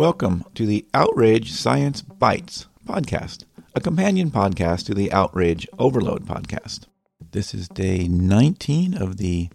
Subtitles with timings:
[0.00, 6.86] Welcome to the Outrage Science Bites podcast, a companion podcast to the Outrage Overload podcast.
[7.32, 9.50] This is day 19 of the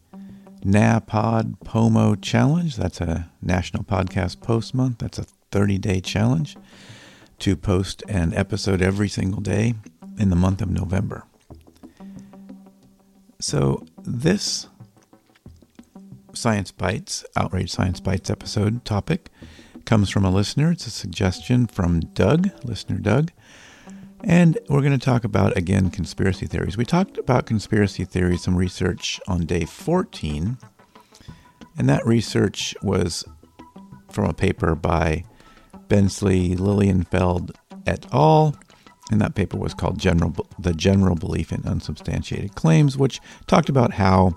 [0.63, 2.75] NaPodPoMo challenge.
[2.75, 4.99] That's a National Podcast Post Month.
[4.99, 6.55] That's a 30 day challenge
[7.39, 9.73] to post an episode every single day
[10.19, 11.23] in the month of November.
[13.39, 14.67] So, this
[16.33, 19.31] Science Bites, Outrage Science Bites episode topic
[19.85, 20.71] comes from a listener.
[20.71, 23.31] It's a suggestion from Doug, listener Doug.
[24.23, 26.77] And we're going to talk about, again, conspiracy theories.
[26.77, 30.57] We talked about conspiracy theories, some research on day 14.
[31.77, 33.23] And that research was
[34.09, 35.25] from a paper by
[35.87, 37.51] Bensley Lilienfeld
[37.85, 38.55] et al.
[39.11, 43.93] And that paper was called General, The General Belief in Unsubstantiated Claims, which talked about
[43.93, 44.35] how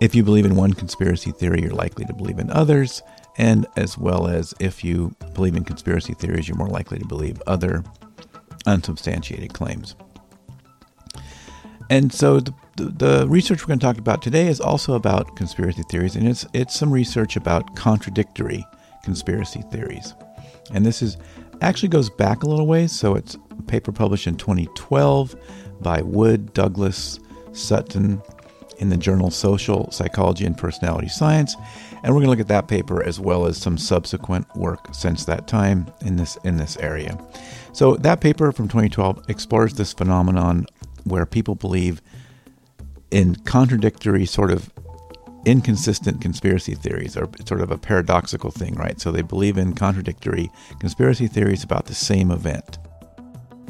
[0.00, 3.02] if you believe in one conspiracy theory, you're likely to believe in others,
[3.38, 7.40] and as well as if you believe in conspiracy theories, you're more likely to believe
[7.46, 7.84] other
[8.66, 9.94] unsubstantiated claims.
[11.88, 15.82] And so the, the, research we're going to talk about today is also about conspiracy
[15.90, 18.64] theories, and it's it's some research about contradictory
[19.02, 20.14] conspiracy theories.
[20.72, 21.16] And this is
[21.62, 25.34] actually goes back a little ways, so it's a paper published in 2012
[25.80, 27.18] by Wood, Douglas,
[27.52, 28.22] Sutton
[28.78, 31.56] in the journal Social Psychology and Personality Science.
[32.02, 35.24] And we're going to look at that paper as well as some subsequent work since
[35.26, 37.18] that time in this in this area.
[37.72, 40.66] So that paper from 2012 explores this phenomenon
[41.04, 42.00] where people believe
[43.10, 44.72] in contradictory sort of
[45.44, 49.00] inconsistent conspiracy theories or sort of a paradoxical thing, right?
[49.00, 52.78] So they believe in contradictory conspiracy theories about the same event.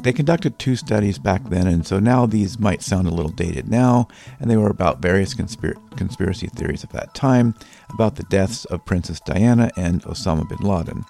[0.03, 3.69] They conducted two studies back then, and so now these might sound a little dated
[3.69, 4.07] now,
[4.39, 7.53] and they were about various conspir- conspiracy theories of that time
[7.91, 11.05] about the deaths of Princess Diana and Osama bin Laden.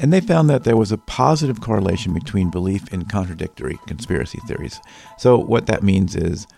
[0.00, 4.80] And they found that there was a positive correlation between belief in contradictory conspiracy theories.
[5.16, 6.48] So, what that means is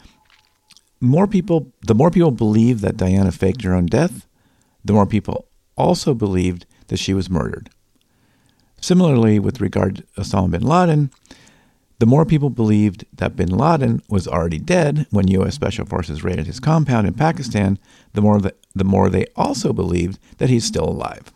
[1.03, 4.27] more people, the more people believed that Diana faked her own death,
[4.83, 7.69] the more people also believed that she was murdered.
[8.81, 11.11] Similarly, with regard to Osama bin Laden,
[11.99, 15.55] the more people believed that bin Laden was already dead when U.S.
[15.55, 17.79] Special Forces raided his compound in Pakistan,
[18.13, 21.33] the more, the, the more they also believed that he's still alive.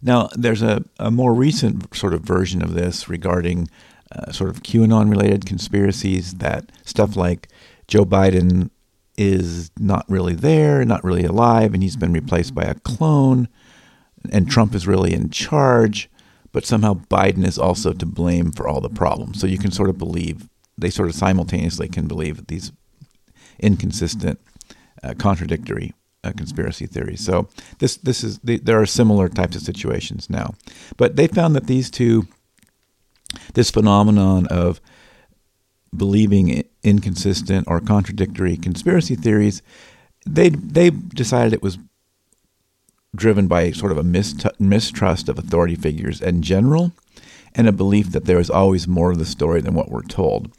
[0.00, 3.68] Now, there's a, a more recent sort of version of this regarding
[4.12, 7.48] uh, sort of QAnon related conspiracies that stuff like
[7.86, 8.70] Joe Biden
[9.18, 13.48] is not really there, not really alive, and he's been replaced by a clone,
[14.30, 16.10] and Trump is really in charge,
[16.52, 19.40] but somehow Biden is also to blame for all the problems.
[19.40, 22.72] So you can sort of believe, they sort of simultaneously can believe these
[23.58, 24.40] inconsistent,
[25.02, 27.24] uh, contradictory uh, conspiracy theories.
[27.24, 27.48] So
[27.78, 30.54] this this is there are similar types of situations now,
[30.96, 32.26] but they found that these two,
[33.54, 34.80] this phenomenon of
[35.96, 39.62] believing inconsistent or contradictory conspiracy theories,
[40.26, 41.78] they they decided it was
[43.14, 44.04] driven by sort of a
[44.58, 46.92] mistrust of authority figures in general,
[47.54, 50.52] and a belief that there is always more of the story than what we're told.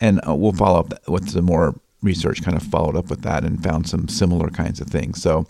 [0.00, 3.44] And uh, we'll follow up with some more research kind of followed up with that
[3.44, 5.22] and found some similar kinds of things.
[5.22, 5.46] So,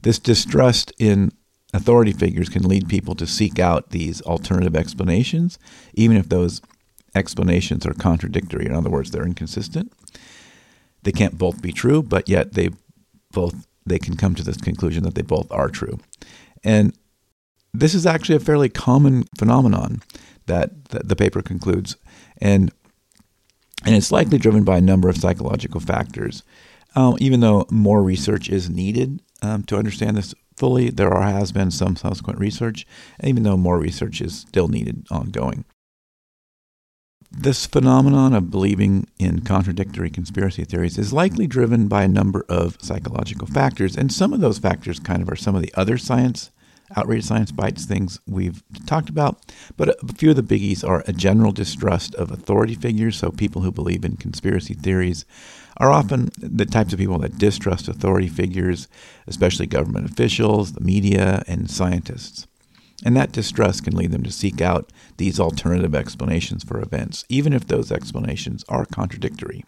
[0.00, 1.30] this distrust in
[1.74, 5.58] authority figures can lead people to seek out these alternative explanations,
[5.94, 6.60] even if those
[7.14, 8.66] explanations are contradictory.
[8.66, 9.92] In other words, they're inconsistent.
[11.02, 12.70] They can't both be true, but yet they
[13.30, 15.98] both they can come to this conclusion that they both are true.
[16.64, 16.96] And
[17.74, 20.02] this is actually a fairly common phenomenon
[20.46, 21.96] that, the paper concludes.
[22.38, 22.72] And
[23.84, 26.44] and it's likely driven by a number of psychological factors.
[26.94, 31.50] Um, even though more research is needed um, to understand this fully, there are, has
[31.50, 32.86] been some subsequent research,
[33.24, 35.64] even though more research is still needed ongoing.
[37.42, 42.78] This phenomenon of believing in contradictory conspiracy theories is likely driven by a number of
[42.80, 46.52] psychological factors, and some of those factors kind of are some of the other science
[46.94, 49.52] outrage science bites things we've talked about.
[49.76, 53.16] But a few of the biggies are a general distrust of authority figures.
[53.16, 55.24] So people who believe in conspiracy theories
[55.78, 58.86] are often the types of people that distrust authority figures,
[59.26, 62.46] especially government officials, the media, and scientists.
[63.04, 67.52] And that distrust can lead them to seek out these alternative explanations for events, even
[67.52, 69.64] if those explanations are contradictory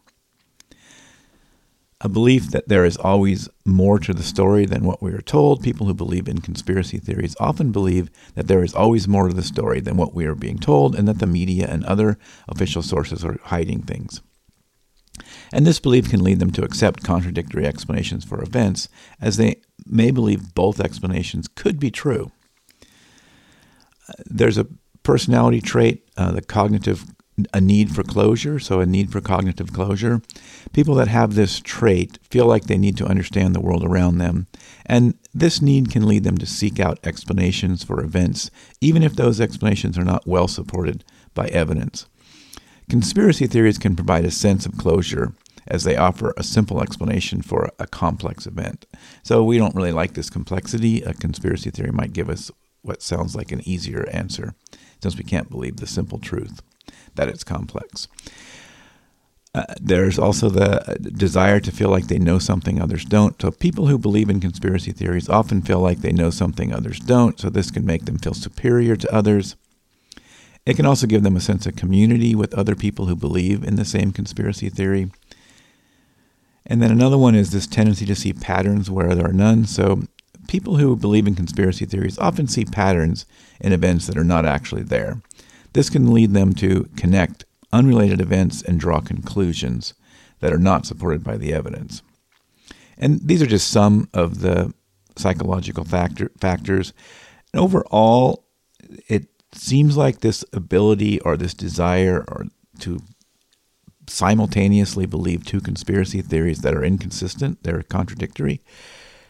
[2.05, 5.63] a belief that there is always more to the story than what we are told.
[5.63, 9.43] People who believe in conspiracy theories often believe that there is always more to the
[9.43, 13.25] story than what we are being told, and that the media and other official sources
[13.25, 14.21] are hiding things.
[15.51, 20.11] And this belief can lead them to accept contradictory explanations for events, as they may
[20.11, 22.33] believe both explanations could be true.
[24.27, 24.67] There's a
[25.03, 27.05] personality trait, uh, the cognitive,
[27.53, 30.23] a need for closure, so a need for cognitive closure.
[30.73, 34.47] People that have this trait feel like they need to understand the world around them,
[34.87, 39.41] and this need can lead them to seek out explanations for events, even if those
[39.41, 41.05] explanations are not well supported
[41.35, 42.07] by evidence.
[42.89, 45.35] Conspiracy theories can provide a sense of closure
[45.67, 48.87] as they offer a simple explanation for a complex event.
[49.23, 51.03] So we don't really like this complexity.
[51.03, 52.51] A conspiracy theory might give us
[52.85, 54.55] what sounds like an easier answer,
[55.03, 56.63] since we can't believe the simple truth
[57.15, 58.09] that it's complex.
[59.55, 63.41] Uh, there's also the desire to feel like they know something others don't.
[63.41, 67.39] So, people who believe in conspiracy theories often feel like they know something others don't,
[67.39, 69.55] so this can make them feel superior to others.
[70.67, 73.77] It can also give them a sense of community with other people who believe in
[73.77, 75.11] the same conspiracy theory.
[76.67, 79.67] And then another one is this tendency to see patterns where there are none.
[79.67, 80.03] So,
[80.49, 83.27] people who believe in conspiracy theories often see patterns
[83.61, 85.21] in events that are not actually there.
[85.73, 89.95] This can lead them to connect unrelated events and draw conclusions
[90.41, 92.03] that are not supported by the evidence.
[92.97, 94.73] And these are just some of the
[95.17, 96.93] psychological factor, factors.
[97.53, 98.45] And overall,
[99.09, 102.47] it seems like this ability or this desire or
[102.81, 103.01] to
[104.07, 108.61] simultaneously believe two conspiracy theories that are inconsistent, they're contradictory,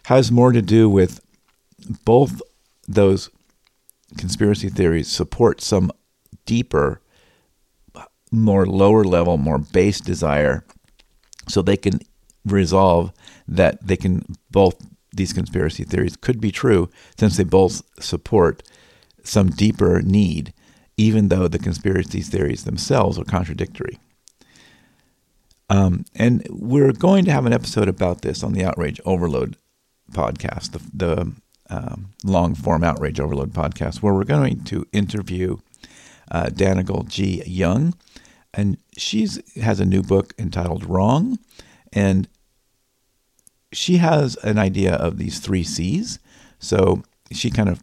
[0.05, 1.21] has more to do with
[2.05, 2.41] both
[2.87, 3.31] those
[4.17, 5.91] conspiracy theories support some
[6.47, 7.01] deeper,
[8.31, 10.65] more lower level, more base desire
[11.49, 12.01] so they can
[12.45, 13.13] resolve
[13.49, 14.75] that they can both
[15.13, 18.63] these conspiracy theories could be true since they both support
[19.23, 20.53] some deeper need,
[20.97, 23.99] even though the conspiracy theories themselves are contradictory.
[25.71, 29.57] Um, and we're going to have an episode about this on the Outrage Overload
[30.13, 31.33] podcast, the, the
[31.71, 35.59] um, long form Outrage Overload podcast, where we're going to interview
[36.31, 37.43] uh, Dannagal G.
[37.47, 37.95] Young.
[38.53, 39.29] And she
[39.61, 41.39] has a new book entitled Wrong.
[41.93, 42.29] And
[43.73, 46.19] she has an idea of these three C's.
[46.59, 47.03] So
[47.33, 47.83] she kind of,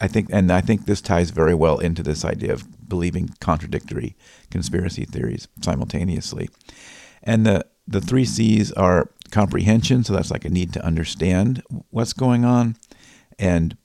[0.00, 4.16] I think, and I think this ties very well into this idea of believing contradictory
[4.50, 6.50] conspiracy theories simultaneously.
[7.22, 12.12] And the, the three C's are comprehension, so that's like a need to understand what's
[12.12, 12.76] going on,
[13.38, 13.76] and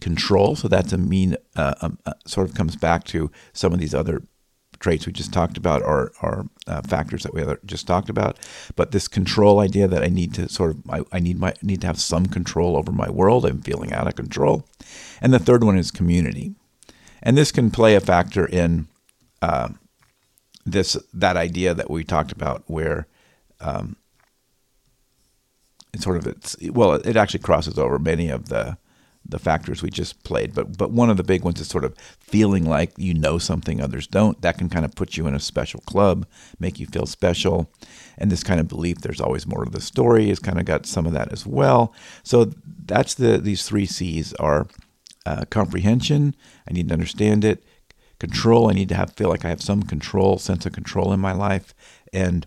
[0.00, 3.80] control, so that's a mean, uh, um, uh, sort of comes back to some of
[3.80, 4.22] these other
[4.80, 8.38] traits we just talked about or, or uh, factors that we just talked about.
[8.76, 11.80] But this control idea that I need to sort of I, I, need my need
[11.80, 13.44] to have some control over my world.
[13.44, 14.66] I'm feeling out of control.
[15.20, 16.54] And the third one is community,
[17.22, 18.88] and this can play a factor in
[19.42, 19.70] uh,
[20.64, 23.06] this that idea that we talked about where
[23.60, 23.96] um,
[25.92, 28.76] it sort of it's well, it actually crosses over many of the
[29.28, 30.54] the factors we just played.
[30.54, 33.80] But but one of the big ones is sort of feeling like you know something
[33.80, 34.40] others don't.
[34.42, 36.26] That can kind of put you in a special club,
[36.58, 37.70] make you feel special,
[38.16, 40.86] and this kind of belief there's always more to the story has kind of got
[40.86, 41.94] some of that as well.
[42.22, 42.52] So
[42.84, 44.66] that's the these three C's are
[45.26, 46.34] uh, comprehension.
[46.68, 47.62] I need to understand it.
[48.18, 48.68] Control.
[48.68, 51.32] I need to have feel like I have some control, sense of control in my
[51.32, 51.74] life,
[52.12, 52.46] and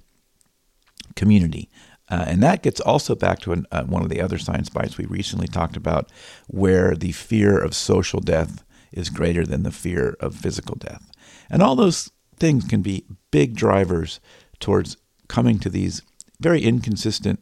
[1.15, 1.69] community.
[2.11, 4.97] Uh, and that gets also back to an, uh, one of the other science bites
[4.97, 6.11] we recently talked about,
[6.47, 11.09] where the fear of social death is greater than the fear of physical death.
[11.49, 14.19] And all those things can be big drivers
[14.59, 14.97] towards
[15.29, 16.01] coming to these
[16.41, 17.41] very inconsistent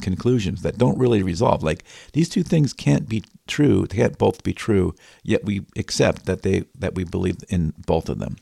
[0.00, 1.62] conclusions that don't really resolve.
[1.62, 4.94] Like these two things can't be true; they can't both be true.
[5.22, 8.36] Yet we accept that they that we believe in both of them.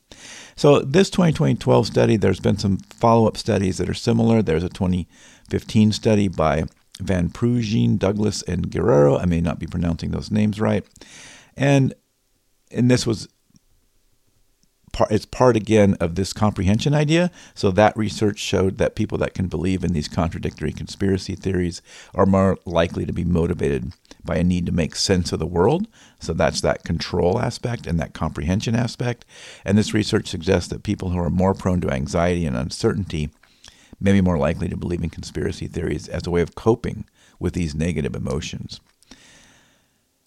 [0.56, 4.42] So this 2012 study, there's been some follow-up studies that are similar.
[4.42, 4.68] There's a
[5.48, 6.64] 2015 study by
[7.00, 9.16] Van Prooijen, Douglas, and Guerrero.
[9.16, 10.84] I may not be pronouncing those names right,
[11.56, 11.94] and
[12.70, 13.28] and this was
[14.92, 17.30] part, it's part again of this comprehension idea.
[17.54, 21.80] So that research showed that people that can believe in these contradictory conspiracy theories
[22.14, 25.86] are more likely to be motivated by a need to make sense of the world.
[26.20, 29.24] So that's that control aspect and that comprehension aspect.
[29.64, 33.30] And this research suggests that people who are more prone to anxiety and uncertainty
[34.00, 37.04] may be more likely to believe in conspiracy theories as a way of coping
[37.38, 38.80] with these negative emotions.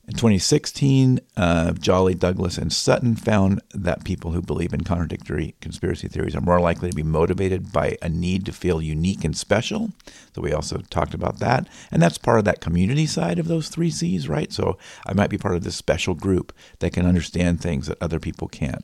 [0.07, 6.07] In 2016, uh, Jolley, Douglas, and Sutton found that people who believe in contradictory conspiracy
[6.07, 9.91] theories are more likely to be motivated by a need to feel unique and special.
[10.35, 11.69] So we also talked about that.
[11.91, 14.51] And that's part of that community side of those three C's, right?
[14.51, 18.19] So I might be part of this special group that can understand things that other
[18.19, 18.83] people can't.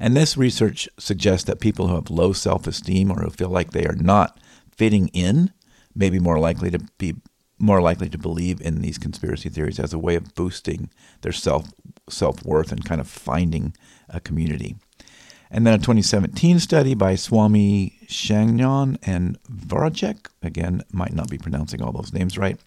[0.00, 3.72] And this research suggests that people who have low self esteem or who feel like
[3.72, 4.38] they are not
[4.76, 5.52] fitting in
[5.94, 7.16] may be more likely to be
[7.58, 10.90] more likely to believe in these conspiracy theories as a way of boosting
[11.22, 11.72] their self
[12.08, 13.74] self worth and kind of finding
[14.08, 14.76] a community.
[15.50, 21.82] And then a 2017 study by Swami Shangnon and Voracek, again, might not be pronouncing
[21.82, 22.58] all those names right,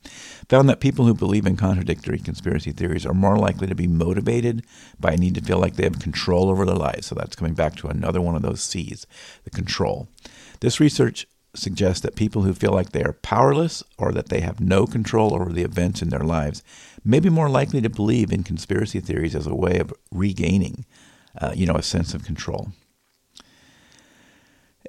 [0.50, 4.66] found that people who believe in contradictory conspiracy theories are more likely to be motivated
[5.00, 7.08] by a need to feel like they have control over their lives.
[7.08, 9.06] So that's coming back to another one of those C's,
[9.44, 10.08] the control.
[10.60, 14.60] This research suggests that people who feel like they are powerless or that they have
[14.60, 16.64] no control over the events in their lives
[17.04, 20.86] may be more likely to believe in conspiracy theories as a way of regaining
[21.40, 22.72] uh, you know, a sense of control.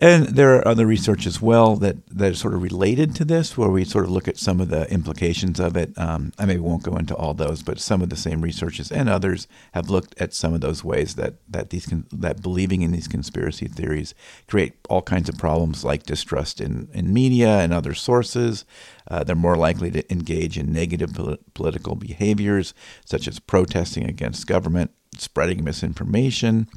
[0.00, 3.56] And there are other research as well that, that is sort of related to this,
[3.56, 5.96] where we sort of look at some of the implications of it.
[5.96, 9.08] Um, I maybe won't go into all those, but some of the same researchers and
[9.08, 13.06] others have looked at some of those ways that that these that believing in these
[13.06, 14.12] conspiracy theories
[14.49, 18.64] create all kinds of problems, like distrust in, in media and other sources.
[19.08, 21.16] Uh, they're more likely to engage in negative
[21.54, 26.69] political behaviors, such as protesting against government, spreading misinformation.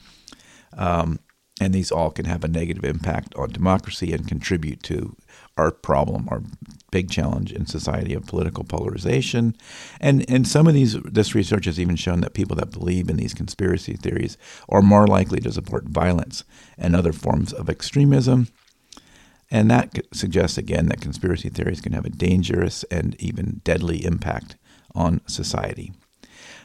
[0.77, 1.20] Um,
[1.62, 5.15] and these all can have a negative impact on democracy and contribute to
[5.58, 6.44] our problem, our
[6.92, 9.56] big challenge in society of political polarization.
[10.01, 13.15] And and some of these this research has even shown that people that believe in
[13.15, 14.38] these conspiracy theories
[14.68, 16.44] are more likely to support violence
[16.77, 18.50] and other forms of extremism.
[19.50, 24.58] And that suggests again that conspiracy theories can have a dangerous and even deadly impact
[24.94, 25.94] on society.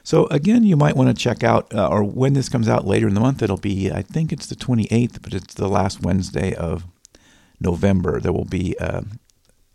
[0.03, 3.09] So again, you might want to check out, uh, or when this comes out later
[3.09, 6.55] in the month, it'll be, I think it's the 28th, but it's the last Wednesday
[6.55, 6.85] of
[7.61, 8.21] November.
[8.21, 9.03] There will be uh,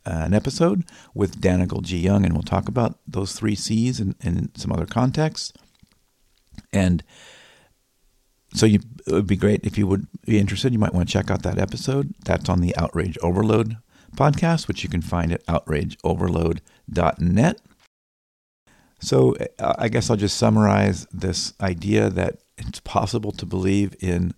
[0.05, 1.97] an episode with Dannagal G.
[1.97, 5.53] Young, and we'll talk about those three C's in, in some other contexts.
[6.71, 7.03] And
[8.53, 10.73] so you, it would be great if you would be interested.
[10.73, 12.13] You might want to check out that episode.
[12.23, 13.77] That's on the Outrage Overload
[14.15, 17.61] podcast, which you can find at outrageoverload.net.
[19.05, 24.33] So uh, I guess I'll just summarize this idea that it's possible to believe in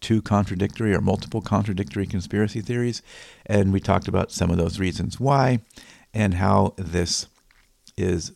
[0.00, 3.02] two contradictory or multiple contradictory conspiracy theories.
[3.44, 5.60] And we talked about some of those reasons why
[6.14, 7.26] and how this
[7.98, 8.32] is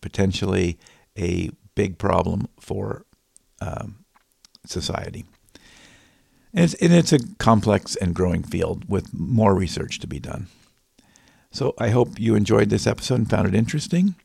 [0.00, 0.78] potentially
[1.16, 3.06] a big problem for
[3.60, 4.04] um,
[4.66, 5.24] society.
[6.52, 10.48] And it's, and it's a complex and growing field with more research to be done.
[11.52, 14.16] So I hope you enjoyed this episode and found it interesting.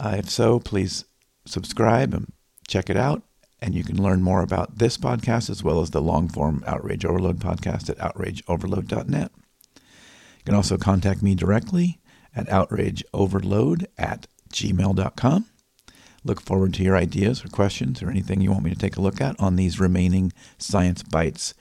[0.00, 1.04] Uh, if so, please
[1.44, 2.32] subscribe and
[2.66, 3.22] check it out.
[3.60, 7.04] And you can learn more about this podcast as well as the long form Outrage
[7.04, 9.30] Overload podcast at outrageoverload.net.
[9.74, 11.98] You can also contact me directly
[12.34, 15.44] at outrageoverload at gmail.com.
[16.24, 19.02] Look forward to your ideas or questions or anything you want me to take a
[19.02, 21.52] look at on these remaining Science Bites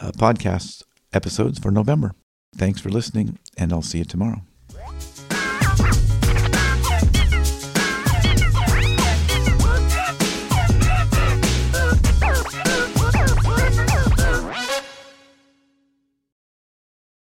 [0.00, 2.14] uh, podcast episodes for November.
[2.54, 4.42] Thanks for listening, and I'll see you tomorrow.